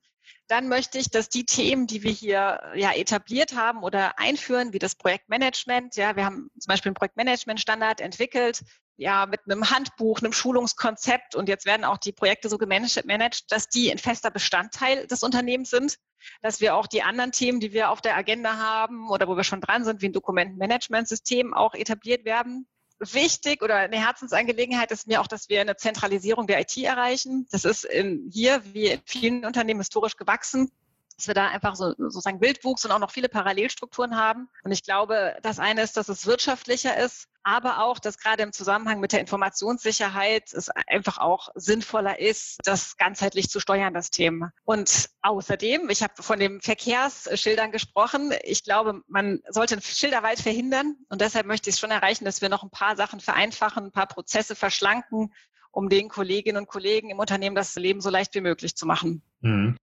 Dann 0.47 0.67
möchte 0.67 0.97
ich, 0.97 1.09
dass 1.09 1.29
die 1.29 1.45
Themen, 1.45 1.87
die 1.87 2.03
wir 2.03 2.11
hier 2.11 2.71
ja 2.75 2.93
etabliert 2.93 3.55
haben 3.55 3.83
oder 3.83 4.19
einführen, 4.19 4.73
wie 4.73 4.79
das 4.79 4.95
Projektmanagement, 4.95 5.95
ja, 5.95 6.15
wir 6.15 6.25
haben 6.25 6.49
zum 6.59 6.67
Beispiel 6.67 6.89
einen 6.89 6.95
Projektmanagement-Standard 6.95 8.01
entwickelt, 8.01 8.61
ja, 8.95 9.25
mit 9.25 9.41
einem 9.45 9.69
Handbuch, 9.71 10.19
einem 10.19 10.33
Schulungskonzept 10.33 11.35
und 11.35 11.49
jetzt 11.49 11.65
werden 11.65 11.83
auch 11.83 11.97
die 11.97 12.11
Projekte 12.11 12.49
so 12.49 12.57
gemanagt, 12.57 13.51
dass 13.51 13.67
die 13.67 13.91
ein 13.91 13.97
fester 13.97 14.29
Bestandteil 14.29 15.07
des 15.07 15.23
Unternehmens 15.23 15.71
sind, 15.71 15.97
dass 16.41 16.61
wir 16.61 16.75
auch 16.75 16.87
die 16.87 17.01
anderen 17.01 17.31
Themen, 17.31 17.59
die 17.59 17.73
wir 17.73 17.89
auf 17.89 18.01
der 18.01 18.15
Agenda 18.15 18.57
haben 18.57 19.09
oder 19.09 19.27
wo 19.27 19.35
wir 19.35 19.43
schon 19.43 19.61
dran 19.61 19.83
sind, 19.83 20.01
wie 20.01 20.09
ein 20.09 20.13
Dokumentenmanagementsystem 20.13 21.53
auch 21.53 21.73
etabliert 21.73 22.25
werden 22.25 22.67
wichtig 22.99 23.61
oder 23.61 23.75
eine 23.75 23.99
Herzensangelegenheit 23.99 24.91
ist 24.91 25.07
mir 25.07 25.21
auch, 25.21 25.27
dass 25.27 25.49
wir 25.49 25.61
eine 25.61 25.75
Zentralisierung 25.75 26.47
der 26.47 26.61
IT 26.61 26.77
erreichen. 26.77 27.47
Das 27.51 27.65
ist 27.65 27.83
in, 27.85 28.29
hier 28.31 28.61
wie 28.73 28.87
in 28.87 29.01
vielen 29.05 29.45
Unternehmen 29.45 29.79
historisch 29.79 30.17
gewachsen 30.17 30.71
dass 31.17 31.27
wir 31.27 31.33
da 31.33 31.47
einfach 31.47 31.75
so, 31.75 31.93
sozusagen 31.97 32.41
Wildwuchs 32.41 32.85
und 32.85 32.91
auch 32.91 32.99
noch 32.99 33.11
viele 33.11 33.29
Parallelstrukturen 33.29 34.17
haben. 34.17 34.49
Und 34.63 34.71
ich 34.71 34.83
glaube, 34.83 35.37
das 35.41 35.59
eine 35.59 35.81
ist, 35.81 35.97
dass 35.97 36.09
es 36.09 36.25
wirtschaftlicher 36.25 36.97
ist, 36.97 37.27
aber 37.43 37.83
auch, 37.83 37.99
dass 37.99 38.17
gerade 38.17 38.43
im 38.43 38.53
Zusammenhang 38.53 38.99
mit 38.99 39.11
der 39.11 39.19
Informationssicherheit 39.19 40.53
es 40.53 40.69
einfach 40.69 41.17
auch 41.17 41.49
sinnvoller 41.55 42.19
ist, 42.19 42.59
das 42.63 42.97
ganzheitlich 42.97 43.49
zu 43.49 43.59
steuern, 43.59 43.93
das 43.93 44.09
Thema. 44.09 44.51
Und 44.63 45.09
außerdem, 45.21 45.89
ich 45.89 46.01
habe 46.03 46.21
von 46.21 46.39
den 46.39 46.61
Verkehrsschildern 46.61 47.71
gesprochen, 47.71 48.33
ich 48.43 48.63
glaube, 48.63 49.01
man 49.07 49.41
sollte 49.49 49.81
Schilderwald 49.81 50.39
verhindern 50.39 50.95
und 51.09 51.21
deshalb 51.21 51.45
möchte 51.45 51.69
ich 51.69 51.75
es 51.75 51.79
schon 51.79 51.91
erreichen, 51.91 52.25
dass 52.25 52.41
wir 52.41 52.49
noch 52.49 52.63
ein 52.63 52.69
paar 52.69 52.95
Sachen 52.95 53.19
vereinfachen, 53.19 53.85
ein 53.85 53.91
paar 53.91 54.07
Prozesse 54.07 54.55
verschlanken, 54.55 55.33
um 55.71 55.89
den 55.89 56.09
Kolleginnen 56.09 56.57
und 56.57 56.67
Kollegen 56.67 57.09
im 57.09 57.19
Unternehmen 57.19 57.55
das 57.55 57.75
Leben 57.75 58.01
so 58.01 58.09
leicht 58.09 58.35
wie 58.35 58.41
möglich 58.41 58.75
zu 58.75 58.85
machen. 58.85 59.23
Mhm 59.41 59.77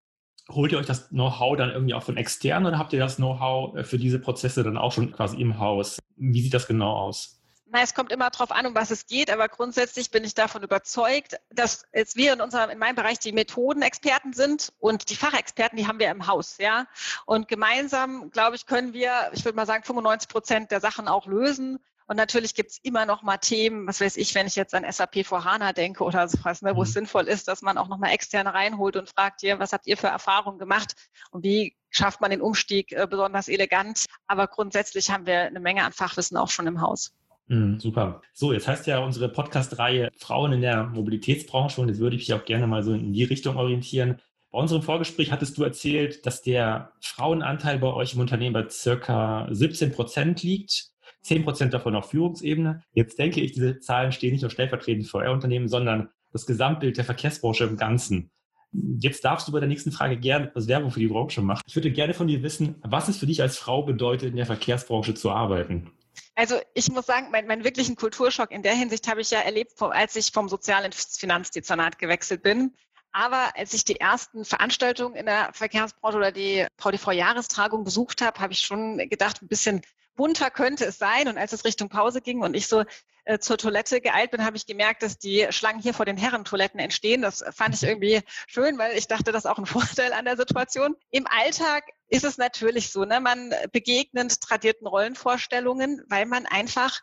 holt 0.54 0.72
ihr 0.72 0.78
euch 0.78 0.86
das 0.86 1.08
Know-how 1.10 1.56
dann 1.56 1.70
irgendwie 1.70 1.94
auch 1.94 2.02
von 2.02 2.16
extern 2.16 2.66
oder 2.66 2.78
habt 2.78 2.92
ihr 2.92 2.98
das 2.98 3.16
Know-how 3.16 3.76
äh, 3.76 3.84
für 3.84 3.98
diese 3.98 4.18
Prozesse 4.18 4.62
dann 4.62 4.76
auch 4.76 4.92
schon 4.92 5.12
quasi 5.12 5.40
im 5.40 5.58
Haus? 5.58 5.98
Wie 6.16 6.42
sieht 6.42 6.54
das 6.54 6.66
genau 6.66 6.92
aus? 6.92 7.39
Na, 7.72 7.82
es 7.82 7.94
kommt 7.94 8.10
immer 8.10 8.30
darauf 8.30 8.50
an, 8.50 8.66
um 8.66 8.74
was 8.74 8.90
es 8.90 9.06
geht, 9.06 9.30
aber 9.30 9.48
grundsätzlich 9.48 10.10
bin 10.10 10.24
ich 10.24 10.34
davon 10.34 10.64
überzeugt, 10.64 11.38
dass 11.50 11.86
jetzt 11.92 12.16
wir 12.16 12.32
in 12.32 12.40
unserem, 12.40 12.68
in 12.68 12.78
meinem 12.78 12.96
Bereich 12.96 13.20
die 13.20 13.30
Methodenexperten 13.30 14.32
sind 14.32 14.72
und 14.80 15.08
die 15.08 15.14
Fachexperten, 15.14 15.78
die 15.78 15.86
haben 15.86 16.00
wir 16.00 16.10
im 16.10 16.26
Haus, 16.26 16.58
ja. 16.58 16.88
Und 17.26 17.46
gemeinsam, 17.46 18.32
glaube 18.32 18.56
ich, 18.56 18.66
können 18.66 18.92
wir, 18.92 19.30
ich 19.34 19.44
würde 19.44 19.54
mal 19.54 19.66
sagen, 19.66 19.84
95 19.84 20.28
Prozent 20.28 20.70
der 20.72 20.80
Sachen 20.80 21.06
auch 21.06 21.26
lösen. 21.26 21.78
Und 22.06 22.16
natürlich 22.16 22.56
gibt 22.56 22.72
es 22.72 22.78
immer 22.82 23.06
noch 23.06 23.22
mal 23.22 23.38
Themen, 23.38 23.86
was 23.86 24.00
weiß 24.00 24.16
ich, 24.16 24.34
wenn 24.34 24.48
ich 24.48 24.56
jetzt 24.56 24.74
an 24.74 24.84
SAP 24.90 25.24
vor 25.24 25.44
HANA 25.44 25.72
denke 25.72 26.02
oder 26.02 26.26
sowas, 26.26 26.62
ne, 26.62 26.74
wo 26.74 26.80
mhm. 26.80 26.86
es 26.86 26.92
sinnvoll 26.92 27.28
ist, 27.28 27.46
dass 27.46 27.62
man 27.62 27.78
auch 27.78 27.86
noch 27.86 27.98
mal 27.98 28.10
externe 28.10 28.52
reinholt 28.52 28.96
und 28.96 29.08
fragt, 29.08 29.42
hier, 29.42 29.60
was 29.60 29.72
habt 29.72 29.86
ihr 29.86 29.96
für 29.96 30.08
Erfahrungen 30.08 30.58
gemacht 30.58 30.96
und 31.30 31.44
wie 31.44 31.76
schafft 31.88 32.20
man 32.20 32.32
den 32.32 32.40
Umstieg 32.40 32.90
äh, 32.90 33.06
besonders 33.08 33.46
elegant. 33.46 34.06
Aber 34.26 34.48
grundsätzlich 34.48 35.12
haben 35.12 35.24
wir 35.26 35.42
eine 35.42 35.60
Menge 35.60 35.84
an 35.84 35.92
Fachwissen 35.92 36.36
auch 36.36 36.50
schon 36.50 36.66
im 36.66 36.80
Haus. 36.80 37.12
Mhm, 37.50 37.80
super. 37.80 38.22
So, 38.32 38.52
jetzt 38.52 38.68
heißt 38.68 38.86
ja 38.86 39.00
unsere 39.00 39.28
Podcast-Reihe 39.28 40.10
Frauen 40.16 40.52
in 40.52 40.60
der 40.60 40.84
Mobilitätsbranche 40.84 41.80
und 41.80 41.88
jetzt 41.88 41.98
würde 41.98 42.14
ich 42.14 42.28
mich 42.28 42.32
auch 42.32 42.44
gerne 42.44 42.68
mal 42.68 42.84
so 42.84 42.94
in 42.94 43.12
die 43.12 43.24
Richtung 43.24 43.56
orientieren. 43.56 44.20
Bei 44.52 44.58
unserem 44.60 44.82
Vorgespräch 44.82 45.32
hattest 45.32 45.58
du 45.58 45.64
erzählt, 45.64 46.24
dass 46.26 46.42
der 46.42 46.92
Frauenanteil 47.00 47.80
bei 47.80 47.92
euch 47.92 48.14
im 48.14 48.20
Unternehmen 48.20 48.52
bei 48.52 48.68
circa 48.68 49.48
17 49.50 49.90
Prozent 49.90 50.44
liegt. 50.44 50.90
10 51.22 51.42
Prozent 51.42 51.74
davon 51.74 51.96
auf 51.96 52.10
Führungsebene. 52.10 52.82
Jetzt 52.92 53.18
denke 53.18 53.40
ich, 53.40 53.52
diese 53.52 53.80
Zahlen 53.80 54.12
stehen 54.12 54.32
nicht 54.32 54.42
nur 54.42 54.50
stellvertretend 54.50 55.08
für 55.08 55.18
euer 55.18 55.32
Unternehmen, 55.32 55.66
sondern 55.66 56.08
das 56.32 56.46
Gesamtbild 56.46 56.98
der 56.98 57.04
Verkehrsbranche 57.04 57.64
im 57.64 57.76
Ganzen. 57.76 58.30
Jetzt 58.72 59.24
darfst 59.24 59.48
du 59.48 59.52
bei 59.52 59.58
der 59.58 59.68
nächsten 59.68 59.90
Frage 59.90 60.16
gerne 60.16 60.46
etwas 60.46 60.68
Werbung 60.68 60.92
für 60.92 61.00
die 61.00 61.08
Branche 61.08 61.42
machen. 61.42 61.62
Ich 61.66 61.74
würde 61.74 61.90
gerne 61.90 62.14
von 62.14 62.28
dir 62.28 62.44
wissen, 62.44 62.76
was 62.82 63.08
es 63.08 63.18
für 63.18 63.26
dich 63.26 63.42
als 63.42 63.58
Frau 63.58 63.82
bedeutet, 63.82 64.30
in 64.30 64.36
der 64.36 64.46
Verkehrsbranche 64.46 65.14
zu 65.14 65.32
arbeiten. 65.32 65.90
Also 66.34 66.60
ich 66.74 66.90
muss 66.90 67.06
sagen, 67.06 67.30
meinen 67.30 67.46
mein 67.46 67.64
wirklichen 67.64 67.96
Kulturschock 67.96 68.50
in 68.50 68.62
der 68.62 68.74
Hinsicht 68.74 69.08
habe 69.08 69.20
ich 69.20 69.30
ja 69.30 69.40
erlebt, 69.40 69.72
als 69.80 70.16
ich 70.16 70.32
vom 70.32 70.48
Sozial- 70.48 70.84
ins 70.84 71.18
Finanzdezernat 71.18 71.98
gewechselt 71.98 72.42
bin. 72.42 72.74
Aber 73.12 73.56
als 73.56 73.74
ich 73.74 73.84
die 73.84 73.98
ersten 73.98 74.44
Veranstaltungen 74.44 75.16
in 75.16 75.26
der 75.26 75.50
Verkehrsbranche 75.52 76.16
oder 76.16 76.32
die 76.32 76.66
VDV-Jahrestragung 76.78 77.84
besucht 77.84 78.22
habe, 78.22 78.38
habe 78.40 78.52
ich 78.52 78.60
schon 78.60 78.98
gedacht, 78.98 79.42
ein 79.42 79.48
bisschen 79.48 79.82
bunter 80.20 80.50
könnte 80.50 80.84
es 80.84 80.98
sein. 80.98 81.28
Und 81.28 81.38
als 81.38 81.54
es 81.54 81.64
Richtung 81.64 81.88
Pause 81.88 82.20
ging 82.20 82.42
und 82.42 82.54
ich 82.54 82.66
so 82.66 82.84
äh, 83.24 83.38
zur 83.38 83.56
Toilette 83.56 84.02
geeilt 84.02 84.30
bin, 84.30 84.44
habe 84.44 84.58
ich 84.58 84.66
gemerkt, 84.66 85.02
dass 85.02 85.16
die 85.16 85.46
Schlangen 85.48 85.80
hier 85.80 85.94
vor 85.94 86.04
den 86.04 86.18
Herrentoiletten 86.18 86.78
entstehen. 86.78 87.22
Das 87.22 87.42
fand 87.52 87.74
ich 87.74 87.82
irgendwie 87.82 88.20
schön, 88.46 88.76
weil 88.76 88.98
ich 88.98 89.08
dachte, 89.08 89.32
das 89.32 89.46
ist 89.46 89.50
auch 89.50 89.56
ein 89.56 89.64
Vorteil 89.96 90.12
an 90.12 90.26
der 90.26 90.36
Situation. 90.36 90.94
Im 91.10 91.26
Alltag 91.26 91.84
ist 92.08 92.24
es 92.24 92.36
natürlich 92.36 92.92
so, 92.92 93.06
ne? 93.06 93.18
man 93.18 93.54
begegnet 93.72 94.42
tradierten 94.42 94.86
Rollenvorstellungen, 94.86 96.02
weil 96.08 96.26
man 96.26 96.44
einfach 96.44 97.00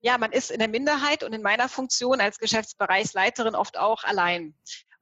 ja, 0.00 0.18
man 0.18 0.32
ist 0.32 0.50
in 0.50 0.58
der 0.58 0.68
Minderheit 0.68 1.24
und 1.24 1.32
in 1.32 1.40
meiner 1.40 1.66
Funktion 1.66 2.20
als 2.20 2.38
Geschäftsbereichsleiterin 2.38 3.54
oft 3.54 3.78
auch 3.78 4.04
allein. 4.04 4.54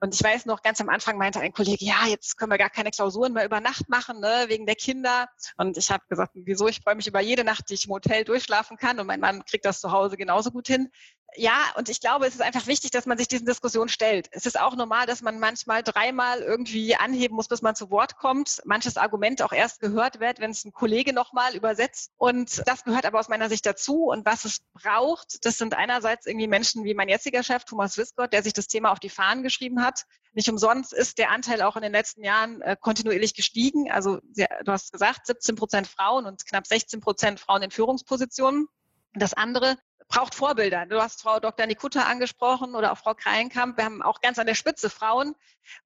Und 0.03 0.17
ich 0.17 0.23
weiß 0.25 0.47
noch, 0.47 0.63
ganz 0.63 0.81
am 0.81 0.89
Anfang 0.89 1.17
meinte 1.17 1.39
ein 1.39 1.53
Kollege, 1.53 1.85
ja, 1.85 2.09
jetzt 2.09 2.37
können 2.37 2.51
wir 2.51 2.59
gar 2.59 2.71
keine 2.71 2.91
Klausuren 2.91 3.35
mehr 3.35 3.45
über 3.45 3.61
Nacht 3.61 3.89
machen, 3.89 4.19
ne, 4.19 4.47
wegen 4.49 4.67
der 4.67 4.75
Kinder. 4.75 5.29
Und 5.57 5.77
ich 5.77 5.93
habe 5.93 6.03
gesagt, 6.09 6.33
wieso? 6.35 6.67
Ich 6.67 6.81
freue 6.81 6.97
mich 6.97 7.07
über 7.07 7.21
jede 7.21 7.45
Nacht, 7.45 7.71
die 7.71 7.75
ich 7.75 7.85
im 7.85 7.93
Hotel 7.93 8.25
durchschlafen 8.25 8.77
kann. 8.77 8.99
Und 8.99 9.07
mein 9.07 9.21
Mann 9.21 9.45
kriegt 9.45 9.65
das 9.65 9.81
zu 9.81 9.93
Hause 9.93 10.17
genauso 10.17 10.51
gut 10.51 10.67
hin 10.67 10.91
ja, 11.37 11.73
und 11.77 11.89
ich 11.89 12.01
glaube, 12.01 12.27
es 12.27 12.35
ist 12.35 12.43
einfach 12.43 12.67
wichtig, 12.67 12.91
dass 12.91 13.07
man 13.07 13.17
sich 13.17 13.29
diesen 13.29 13.47
Diskussionen 13.47 13.89
stellt. 13.89 14.29
Es 14.33 14.45
ist 14.45 14.61
auch 14.61 14.77
normal, 14.77 15.07
dass 15.07 15.23
man 15.23 15.39
manchmal 15.39 15.83
dreimal 15.83 16.41
irgendwie 16.41 16.95
anheben 16.97 17.37
muss, 17.37 17.49
bis 17.49 17.63
man 17.63 17.75
zu 17.75 17.91
Wort 17.91 18.17
kommt. 18.17 18.61
Manches 18.65 18.97
Argument 18.97 19.41
auch 19.43 19.53
erst 19.53 19.81
gehört 19.81 20.21
wird, 20.21 20.41
wenn 20.41 20.51
es 20.51 20.65
ein 20.65 20.73
Kollege 20.73 21.13
nochmal 21.13 21.57
übersetzt. 21.57 22.13
Und 22.19 22.63
das 22.67 22.85
gehört 22.85 23.07
aber 23.07 23.19
aus 23.19 23.29
meiner 23.29 23.49
Sicht 23.49 23.65
dazu. 23.65 24.11
Und 24.11 24.27
was 24.27 24.45
es 24.45 24.61
braucht, 24.75 25.45
das 25.47 25.57
sind 25.57 25.75
einerseits 25.75 26.27
irgendwie 26.27 26.49
Menschen 26.49 26.85
wie 26.85 26.95
mein 26.95 27.09
jetziger 27.09 27.43
Chef, 27.43 27.65
Thomas 27.65 27.97
Wiskott, 27.97 28.33
der 28.33 28.43
sich 28.43 28.53
das 28.53 28.69
Thema 28.69 28.93
auf 28.93 29.01
die 29.01 29.11
Fahnen 29.11 29.43
geschrieben 29.43 29.83
hat. 29.83 30.05
Nicht 30.35 30.51
umsonst 30.51 30.93
ist 30.93 31.19
der 31.19 31.31
Anteil 31.31 31.63
auch 31.63 31.77
in 31.77 31.83
den 31.83 31.93
letzten 31.93 32.25
Jahren 32.25 32.61
äh, 32.63 32.77
kontinuierlich 32.79 33.35
gestiegen. 33.35 33.91
Also 33.91 34.19
du 34.23 34.73
hast 34.73 34.93
gesagt, 34.93 35.27
17 35.27 35.57
Prozent 35.57 35.87
Frauen 35.87 36.27
und 36.27 36.47
knapp 36.47 36.67
16 36.67 37.01
Prozent 37.01 37.41
Frauen 37.41 37.63
in 37.63 37.71
Führungspositionen. 37.71 38.69
Das 39.15 39.35
andere 39.35 39.77
braucht 40.13 40.35
Vorbilder. 40.35 40.87
Du 40.87 41.01
hast 41.01 41.23
Frau 41.23 41.41
Dr. 41.41 41.67
Nikutta 41.67 42.03
angesprochen 42.03 42.75
oder 42.75 42.93
auch 42.93 42.99
Frau 42.99 43.15
Kreinkamp. 43.15 43.79
Wir 43.79 43.85
haben 43.87 44.03
auch 44.03 44.21
ganz 44.21 44.39
an 44.39 44.47
der 44.47 44.55
Spitze 44.55 44.91
Frauen, 44.91 45.35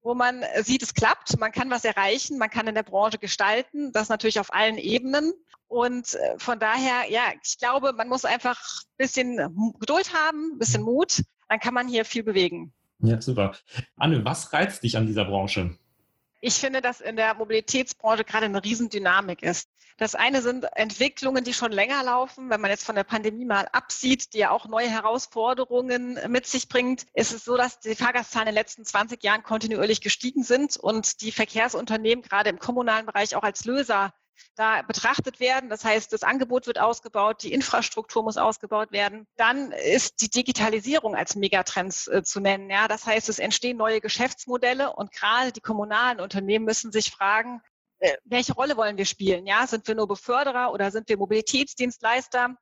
wo 0.03 0.15
man 0.15 0.45
sieht, 0.63 0.83
es 0.83 0.95
klappt, 0.95 1.39
man 1.39 1.53
kann 1.53 1.71
was 1.71 1.85
erreichen, 1.85 2.37
man 2.37 2.51
kann 2.51 2.67
in 2.67 2.75
der 2.75 2.83
Branche 2.83 3.19
gestalten, 3.19 3.93
das 3.93 4.09
natürlich 4.09 4.41
auf 4.41 4.53
allen 4.53 4.79
Ebenen. 4.79 5.33
Und 5.69 6.15
äh, 6.15 6.39
von 6.39 6.59
daher, 6.59 7.11
ja, 7.11 7.33
ich 7.43 7.59
glaube, 7.59 7.93
man 7.93 8.09
muss 8.09 8.25
einfach 8.25 8.61
ein 8.61 8.97
bisschen 8.99 9.37
Geduld 9.79 10.13
haben, 10.13 10.55
ein 10.55 10.59
bisschen 10.59 10.83
Mut, 10.83 11.23
dann 11.49 11.61
kann 11.61 11.75
man 11.75 11.89
hier 11.89 12.05
viel 12.05 12.25
bewegen. 12.25 12.73
Ja, 12.99 13.21
super. 13.21 13.55
Anne, 13.97 14.25
was 14.25 14.53
reizt 14.53 14.83
dich 14.83 14.97
an 14.97 15.07
dieser 15.07 15.25
Branche? 15.25 15.77
Ich 16.41 16.55
finde, 16.55 16.81
dass 16.81 17.01
in 17.01 17.17
der 17.17 17.35
Mobilitätsbranche 17.35 18.25
gerade 18.25 18.47
eine 18.47 18.63
Riesendynamik 18.63 19.43
ist. 19.43 19.69
Das 19.99 20.15
eine 20.15 20.43
sind 20.43 20.67
Entwicklungen, 20.75 21.43
die 21.43 21.55
schon 21.55 21.73
länger 21.73 22.03
laufen. 22.03 22.51
Wenn 22.51 22.61
man 22.61 22.71
jetzt 22.71 22.85
von 22.85 22.95
der 22.95 23.05
Pandemie 23.05 23.47
mal 23.47 23.67
absieht, 23.73 24.35
die 24.35 24.39
ja 24.39 24.51
auch 24.51 24.67
neue 24.69 24.91
Herausforderungen 24.91 26.21
mit 26.29 26.47
sich 26.47 26.69
bringt, 26.69 27.07
ist 27.15 27.33
es 27.33 27.45
so, 27.45 27.57
dass 27.57 27.81
die 27.81 27.95
Fahrgastzahlen 27.95 28.49
in 28.49 28.55
den 28.55 28.61
letzten 28.61 28.85
20 28.85 29.23
Jahren 29.25 29.43
kontinuierlich 29.43 30.03
gestiegen 30.03 30.43
sind 30.43 30.77
und 30.77 31.23
die 31.23 31.33
Verkehrsunternehmen 31.33 32.23
gerade 32.23 32.51
im 32.51 32.59
kommunalen 32.59 33.07
Bereich 33.07 33.35
auch 33.37 33.43
als 33.43 33.65
Löser 33.65 34.13
da 34.55 34.83
betrachtet 34.83 35.41
werden. 35.41 35.69
Das 35.69 35.85
heißt, 35.85 36.13
das 36.13 36.23
Angebot 36.23 36.67
wird 36.67 36.79
ausgebaut, 36.79 37.43
die 37.43 37.53
Infrastruktur 37.53 38.23
muss 38.23 38.37
ausgebaut 38.37 38.93
werden. 38.93 39.27
Dann 39.37 39.73
ist 39.73 40.21
die 40.21 40.31
Digitalisierung 40.31 41.15
als 41.15 41.37
Megatrends 41.37 42.09
äh, 42.09 42.23
zu 42.23 42.41
nennen. 42.41 42.71
Ja, 42.71 42.89
das 42.89 43.07
heißt, 43.07 43.29
es 43.29 43.39
entstehen 43.39 43.77
neue 43.77 44.01
Geschäftsmodelle 44.01 44.93
und 44.93 45.13
gerade 45.13 45.53
die 45.53 45.61
kommunalen 45.61 46.21
Unternehmen 46.21 46.65
müssen 46.65 46.93
sich 46.93 47.11
fragen, 47.11 47.61
äh, 47.99 48.17
welche 48.25 48.55
Rolle 48.55 48.77
wollen 48.77 48.99
wir 48.99 49.07
spielen? 49.07 49.47
Ja, 49.47 49.67
sind 49.67 49.87
wir 49.89 49.95
nur 49.95 50.09
Beförderer 50.09 50.73
oder 50.73 50.91
sind 50.91 51.09
wir 51.09 51.17
Mobilitätsdienstleister? 51.17 52.57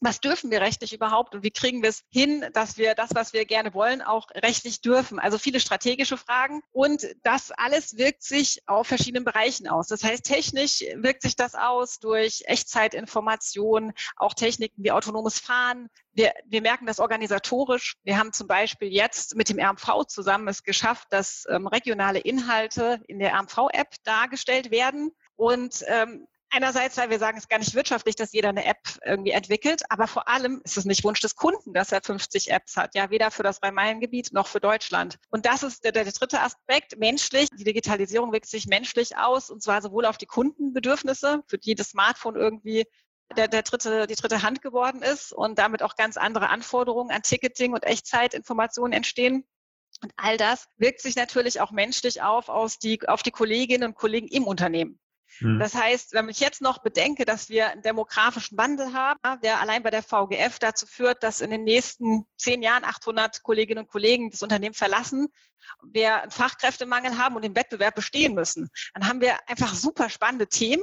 Was 0.00 0.20
dürfen 0.20 0.50
wir 0.50 0.60
rechtlich 0.60 0.92
überhaupt 0.92 1.34
und 1.34 1.42
wie 1.42 1.50
kriegen 1.50 1.82
wir 1.82 1.88
es 1.88 2.04
hin, 2.10 2.46
dass 2.52 2.78
wir 2.78 2.94
das, 2.94 3.10
was 3.14 3.32
wir 3.32 3.44
gerne 3.44 3.74
wollen, 3.74 4.02
auch 4.02 4.28
rechtlich 4.30 4.80
dürfen? 4.80 5.18
Also 5.18 5.38
viele 5.38 5.60
strategische 5.60 6.16
Fragen 6.16 6.62
und 6.70 7.06
das 7.22 7.50
alles 7.50 7.96
wirkt 7.96 8.22
sich 8.22 8.62
auf 8.66 8.86
verschiedenen 8.86 9.24
Bereichen 9.24 9.68
aus. 9.68 9.88
Das 9.88 10.04
heißt, 10.04 10.24
technisch 10.24 10.80
wirkt 10.96 11.22
sich 11.22 11.36
das 11.36 11.54
aus 11.54 11.98
durch 11.98 12.42
Echtzeitinformation, 12.46 13.92
auch 14.16 14.34
Techniken 14.34 14.82
wie 14.82 14.92
autonomes 14.92 15.38
Fahren. 15.38 15.88
Wir, 16.12 16.32
wir 16.46 16.62
merken 16.62 16.86
das 16.86 17.00
organisatorisch. 17.00 17.96
Wir 18.04 18.18
haben 18.18 18.32
zum 18.32 18.46
Beispiel 18.46 18.88
jetzt 18.88 19.36
mit 19.36 19.48
dem 19.48 19.58
RMV 19.58 20.06
zusammen 20.06 20.48
es 20.48 20.62
geschafft, 20.62 21.08
dass 21.10 21.44
ähm, 21.48 21.66
regionale 21.66 22.18
Inhalte 22.18 23.00
in 23.06 23.18
der 23.18 23.34
RMV-App 23.34 23.94
dargestellt 24.04 24.70
werden. 24.70 25.10
Und 25.36 25.84
ähm, 25.86 26.26
Einerseits, 26.50 26.96
weil 26.96 27.10
wir 27.10 27.18
sagen, 27.18 27.36
es 27.36 27.44
ist 27.44 27.50
gar 27.50 27.58
nicht 27.58 27.74
wirtschaftlich, 27.74 28.16
dass 28.16 28.32
jeder 28.32 28.48
eine 28.48 28.64
App 28.64 28.78
irgendwie 29.04 29.32
entwickelt, 29.32 29.82
aber 29.90 30.06
vor 30.06 30.28
allem 30.28 30.62
ist 30.64 30.78
es 30.78 30.86
nicht 30.86 31.04
Wunsch 31.04 31.20
des 31.20 31.36
Kunden, 31.36 31.74
dass 31.74 31.92
er 31.92 32.00
50 32.02 32.50
Apps 32.50 32.76
hat, 32.76 32.94
ja, 32.94 33.10
weder 33.10 33.30
für 33.30 33.42
das 33.42 33.62
Rhein-Main-Gebiet 33.62 34.32
noch 34.32 34.46
für 34.46 34.60
Deutschland. 34.60 35.18
Und 35.28 35.44
das 35.44 35.62
ist 35.62 35.84
der, 35.84 35.92
der, 35.92 36.04
dritte 36.04 36.40
Aspekt, 36.40 36.98
menschlich. 36.98 37.50
Die 37.50 37.64
Digitalisierung 37.64 38.32
wirkt 38.32 38.46
sich 38.46 38.66
menschlich 38.66 39.18
aus, 39.18 39.50
und 39.50 39.62
zwar 39.62 39.82
sowohl 39.82 40.06
auf 40.06 40.16
die 40.16 40.26
Kundenbedürfnisse, 40.26 41.42
für 41.46 41.58
die 41.58 41.74
das 41.74 41.90
Smartphone 41.90 42.36
irgendwie 42.36 42.86
der, 43.36 43.48
der 43.48 43.62
dritte, 43.62 44.06
die 44.06 44.14
dritte 44.14 44.42
Hand 44.42 44.62
geworden 44.62 45.02
ist 45.02 45.32
und 45.32 45.58
damit 45.58 45.82
auch 45.82 45.96
ganz 45.96 46.16
andere 46.16 46.48
Anforderungen 46.48 47.10
an 47.10 47.22
Ticketing 47.22 47.74
und 47.74 47.84
Echtzeitinformationen 47.84 48.94
entstehen. 48.94 49.46
Und 50.02 50.12
all 50.16 50.38
das 50.38 50.66
wirkt 50.78 51.02
sich 51.02 51.16
natürlich 51.16 51.60
auch 51.60 51.72
menschlich 51.72 52.22
auf, 52.22 52.48
aus 52.48 52.78
die, 52.78 53.06
auf 53.06 53.22
die 53.22 53.32
Kolleginnen 53.32 53.90
und 53.90 53.94
Kollegen 53.96 54.28
im 54.28 54.46
Unternehmen. 54.46 54.98
Hm. 55.38 55.58
Das 55.58 55.74
heißt, 55.74 56.14
wenn 56.14 56.28
ich 56.28 56.40
jetzt 56.40 56.60
noch 56.60 56.78
bedenke, 56.78 57.24
dass 57.24 57.48
wir 57.48 57.70
einen 57.70 57.82
demografischen 57.82 58.56
Wandel 58.58 58.92
haben, 58.92 59.18
der 59.42 59.60
allein 59.60 59.82
bei 59.82 59.90
der 59.90 60.02
VGF 60.02 60.58
dazu 60.58 60.86
führt, 60.86 61.22
dass 61.22 61.40
in 61.40 61.50
den 61.50 61.64
nächsten 61.64 62.24
zehn 62.36 62.62
Jahren 62.62 62.84
800 62.84 63.42
Kolleginnen 63.42 63.84
und 63.84 63.90
Kollegen 63.90 64.30
das 64.30 64.42
Unternehmen 64.42 64.74
verlassen, 64.74 65.28
wir 65.82 66.22
einen 66.22 66.30
Fachkräftemangel 66.30 67.18
haben 67.18 67.36
und 67.36 67.42
den 67.42 67.54
Wettbewerb 67.54 67.94
bestehen 67.94 68.34
müssen, 68.34 68.70
dann 68.94 69.06
haben 69.06 69.20
wir 69.20 69.36
einfach 69.48 69.74
super 69.74 70.08
spannende 70.08 70.48
Themen, 70.48 70.82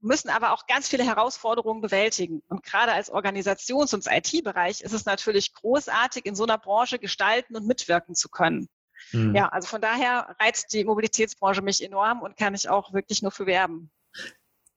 müssen 0.00 0.28
aber 0.28 0.52
auch 0.52 0.66
ganz 0.66 0.88
viele 0.88 1.04
Herausforderungen 1.04 1.80
bewältigen. 1.80 2.42
Und 2.48 2.62
gerade 2.62 2.92
als 2.92 3.10
Organisations- 3.10 3.94
und 3.94 4.06
IT-Bereich 4.06 4.82
ist 4.82 4.92
es 4.92 5.06
natürlich 5.06 5.54
großartig, 5.54 6.26
in 6.26 6.34
so 6.34 6.44
einer 6.44 6.58
Branche 6.58 6.98
gestalten 6.98 7.56
und 7.56 7.66
mitwirken 7.66 8.14
zu 8.14 8.28
können. 8.28 8.68
Mhm. 9.12 9.34
Ja, 9.34 9.48
also 9.48 9.68
von 9.68 9.80
daher 9.80 10.34
reizt 10.40 10.72
die 10.72 10.84
Mobilitätsbranche 10.84 11.62
mich 11.62 11.82
enorm 11.82 12.22
und 12.22 12.36
kann 12.36 12.54
ich 12.54 12.68
auch 12.68 12.92
wirklich 12.92 13.22
nur 13.22 13.30
für 13.30 13.46
werben. 13.46 13.90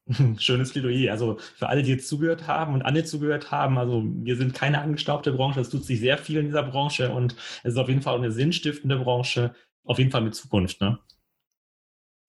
Schönes 0.38 0.72
Plädoyer. 0.72 1.12
Also 1.12 1.38
für 1.56 1.68
alle, 1.68 1.82
die 1.82 1.92
jetzt 1.92 2.08
zugehört 2.08 2.46
haben 2.46 2.74
und 2.74 2.82
alle 2.82 3.04
zugehört 3.04 3.50
haben, 3.50 3.78
also 3.78 4.02
wir 4.04 4.36
sind 4.36 4.54
keine 4.54 4.80
angestaubte 4.80 5.32
Branche, 5.32 5.60
es 5.60 5.70
tut 5.70 5.84
sich 5.84 6.00
sehr 6.00 6.18
viel 6.18 6.38
in 6.38 6.46
dieser 6.46 6.62
Branche 6.62 7.12
und 7.12 7.36
es 7.62 7.74
ist 7.74 7.78
auf 7.78 7.88
jeden 7.88 8.02
Fall 8.02 8.16
eine 8.16 8.32
sinnstiftende 8.32 8.98
Branche, 8.98 9.54
auf 9.84 9.98
jeden 9.98 10.10
Fall 10.10 10.22
mit 10.22 10.34
Zukunft. 10.34 10.80
Ne? 10.80 10.98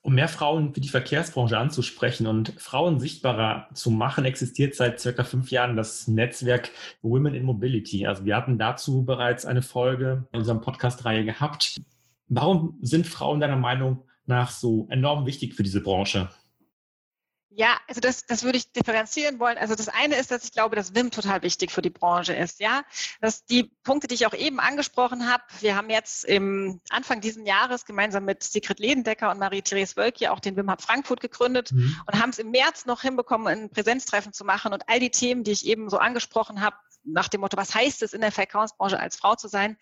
Um 0.01 0.15
mehr 0.15 0.29
Frauen 0.29 0.73
für 0.73 0.79
die 0.79 0.89
Verkehrsbranche 0.89 1.57
anzusprechen 1.57 2.25
und 2.25 2.53
Frauen 2.57 2.99
sichtbarer 2.99 3.67
zu 3.73 3.91
machen, 3.91 4.23
existiert 4.23 4.73
seit 4.73 4.99
circa 4.99 5.25
fünf 5.25 5.51
Jahren 5.51 5.75
das 5.75 6.07
Netzwerk 6.07 6.71
Women 7.01 7.35
in 7.35 7.43
Mobility. 7.43 8.07
Also 8.07 8.23
wir 8.23 8.37
hatten 8.37 8.57
dazu 8.57 9.03
bereits 9.03 9.45
eine 9.45 9.61
Folge 9.61 10.25
in 10.31 10.39
unserem 10.39 10.61
Podcast-Reihe 10.61 11.25
gehabt. 11.25 11.81
Warum 12.27 12.77
sind 12.81 13.07
Frauen 13.07 13.41
deiner 13.41 13.57
Meinung 13.57 14.03
nach 14.25 14.51
so 14.51 14.87
enorm 14.89 15.25
wichtig 15.25 15.55
für 15.55 15.63
diese 15.63 15.81
Branche? 15.81 16.29
Ja, 17.51 17.77
also 17.87 17.99
das, 17.99 18.27
das 18.27 18.43
würde 18.43 18.59
ich 18.59 18.71
differenzieren 18.71 19.39
wollen. 19.39 19.57
Also 19.57 19.73
das 19.73 19.89
eine 19.89 20.15
ist, 20.15 20.29
dass 20.29 20.43
ich 20.43 20.51
glaube, 20.51 20.75
dass 20.75 20.93
WIM 20.93 21.09
total 21.09 21.41
wichtig 21.41 21.71
für 21.71 21.81
die 21.81 21.89
Branche 21.89 22.33
ist. 22.33 22.59
Ja, 22.59 22.83
dass 23.21 23.43
die 23.45 23.63
Punkte, 23.83 24.07
die 24.07 24.13
ich 24.13 24.27
auch 24.27 24.35
eben 24.35 24.59
angesprochen 24.59 25.27
habe, 25.27 25.43
wir 25.59 25.75
haben 25.75 25.89
jetzt 25.89 26.25
im 26.25 26.79
Anfang 26.89 27.21
dieses 27.21 27.45
Jahres 27.45 27.85
gemeinsam 27.85 28.25
mit 28.25 28.43
Sigrid 28.43 28.79
Ledendecker 28.79 29.31
und 29.31 29.39
Marie-Therese 29.39 29.95
Wölki 29.95 30.27
auch 30.27 30.39
den 30.39 30.55
WIM 30.55 30.71
Hub 30.71 30.81
Frankfurt 30.81 31.21
gegründet 31.21 31.71
mhm. 31.71 31.99
und 32.05 32.21
haben 32.21 32.29
es 32.29 32.37
im 32.37 32.51
März 32.51 32.85
noch 32.85 33.01
hinbekommen, 33.01 33.47
ein 33.47 33.69
Präsenztreffen 33.71 34.31
zu 34.31 34.45
machen 34.45 34.71
und 34.71 34.87
all 34.87 34.99
die 34.99 35.11
Themen, 35.11 35.43
die 35.43 35.51
ich 35.51 35.65
eben 35.65 35.89
so 35.89 35.97
angesprochen 35.97 36.61
habe, 36.61 36.75
nach 37.03 37.27
dem 37.27 37.41
Motto, 37.41 37.57
was 37.57 37.73
heißt 37.73 38.03
es 38.03 38.13
in 38.13 38.21
der 38.21 38.31
Verkaufsbranche 38.31 38.99
als 38.99 39.15
Frau 39.15 39.35
zu 39.35 39.47
sein, 39.47 39.77